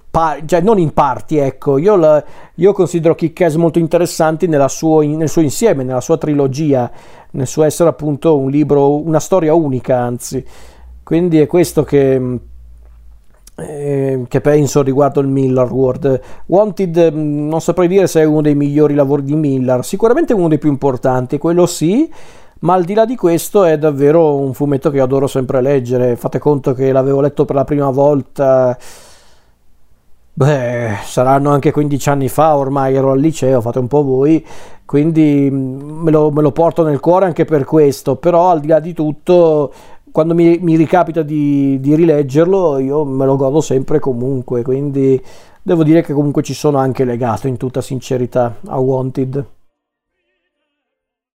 cioè 0.46 0.60
non 0.60 0.78
in 0.78 0.92
parti, 0.92 1.36
ecco, 1.36 1.78
io, 1.78 1.96
la, 1.96 2.22
io 2.54 2.72
considero 2.72 3.16
Kick-Ass 3.16 3.56
molto 3.56 3.80
interessante 3.80 4.46
suo, 4.68 5.00
nel 5.00 5.28
suo 5.28 5.42
insieme, 5.42 5.82
nella 5.82 6.00
sua 6.00 6.16
trilogia, 6.16 6.88
nel 7.32 7.48
suo 7.48 7.64
essere 7.64 7.88
appunto 7.88 8.38
un 8.38 8.48
libro, 8.48 9.02
una 9.02 9.18
storia 9.18 9.52
unica, 9.52 9.98
anzi. 9.98 10.42
Quindi 11.02 11.40
è 11.40 11.48
questo 11.48 11.82
che, 11.82 12.38
eh, 13.56 14.24
che 14.28 14.40
penso 14.40 14.82
riguardo 14.82 15.18
il 15.18 15.26
Miller 15.26 15.72
World. 15.72 16.20
Wanted 16.46 17.12
mm, 17.12 17.48
non 17.48 17.60
saprei 17.60 17.88
dire 17.88 18.06
se 18.06 18.20
è 18.20 18.24
uno 18.24 18.42
dei 18.42 18.54
migliori 18.54 18.94
lavori 18.94 19.24
di 19.24 19.34
Miller, 19.34 19.84
sicuramente 19.84 20.34
uno 20.34 20.46
dei 20.46 20.58
più 20.58 20.70
importanti, 20.70 21.36
quello 21.36 21.66
sì. 21.66 22.08
Ma 22.60 22.74
al 22.74 22.84
di 22.84 22.94
là 22.94 23.04
di 23.04 23.16
questo 23.16 23.64
è 23.64 23.76
davvero 23.76 24.36
un 24.36 24.54
fumetto 24.54 24.90
che 24.90 25.00
adoro 25.00 25.26
sempre 25.26 25.60
leggere. 25.60 26.14
Fate 26.14 26.38
conto 26.38 26.74
che 26.74 26.92
l'avevo 26.92 27.20
letto 27.20 27.44
per 27.44 27.56
la 27.56 27.64
prima 27.64 27.90
volta 27.90 28.78
Beh, 30.38 30.98
saranno 31.02 31.48
anche 31.50 31.70
15 31.70 32.10
anni 32.10 32.28
fa, 32.28 32.58
ormai 32.58 32.94
ero 32.94 33.10
al 33.10 33.18
liceo, 33.18 33.62
fate 33.62 33.78
un 33.78 33.86
po' 33.86 34.02
voi, 34.02 34.44
quindi 34.84 35.48
mm, 35.50 36.02
me 36.02 36.10
lo, 36.10 36.30
me 36.30 36.42
lo 36.42 36.52
porto 36.52 36.82
nel 36.82 37.00
cuore 37.00 37.24
anche 37.24 37.46
per 37.46 37.64
questo, 37.64 38.16
però 38.16 38.50
al 38.50 38.60
di 38.60 38.66
là 38.66 38.78
di 38.78 38.92
tutto, 38.92 39.72
quando 40.12 40.34
mi, 40.34 40.58
mi 40.60 40.76
ricapita 40.76 41.22
di, 41.22 41.80
di 41.80 41.94
rileggerlo, 41.94 42.76
io 42.80 43.02
me 43.06 43.24
lo 43.24 43.36
godo 43.36 43.62
sempre 43.62 43.98
comunque, 43.98 44.60
quindi 44.62 45.18
devo 45.62 45.82
dire 45.82 46.02
che 46.02 46.12
comunque 46.12 46.42
ci 46.42 46.52
sono 46.52 46.76
anche 46.76 47.04
legato 47.06 47.48
in 47.48 47.56
tutta 47.56 47.80
sincerità 47.80 48.56
a 48.66 48.78
Wanted. 48.78 49.46